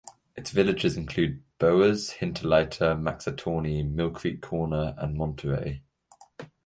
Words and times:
Its 0.35 0.49
villages 0.49 0.97
include 0.97 1.43
Bowers, 1.59 2.13
Hinterleiter, 2.13 2.99
Maxatawny, 2.99 3.83
Mill 3.87 4.09
Creek 4.09 4.41
Corner, 4.41 4.95
and 4.97 5.15
Monterey. 5.15 5.83